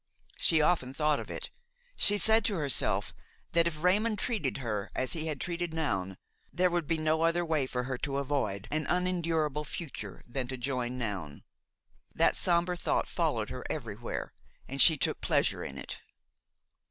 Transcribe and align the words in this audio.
She 0.37 0.63
often 0.63 0.95
thought 0.95 1.19
of 1.19 1.29
it; 1.29 1.51
she 1.95 2.17
said 2.17 2.43
to 2.45 2.55
herself 2.55 3.13
that 3.51 3.67
if 3.67 3.83
Raymon 3.83 4.15
treated 4.15 4.57
her 4.57 4.89
as 4.95 5.13
he 5.13 5.27
had 5.27 5.39
treated 5.39 5.75
Noun 5.75 6.17
there 6.51 6.71
would 6.71 6.87
be 6.87 6.97
no 6.97 7.21
other 7.21 7.45
way 7.45 7.67
for 7.67 7.83
her 7.83 7.99
to 7.99 8.17
avoid 8.17 8.67
an 8.71 8.87
unendurable 8.87 9.63
future 9.63 10.23
than 10.25 10.47
to 10.47 10.57
join 10.57 10.97
Noun. 10.97 11.43
That 12.15 12.35
sombre 12.35 12.75
thought 12.75 13.07
followed 13.07 13.51
her 13.51 13.63
everywhere 13.69 14.33
and 14.67 14.81
she 14.81 14.97
took 14.97 15.21
pleasure 15.21 15.63
in 15.63 15.77
it. 15.77 15.99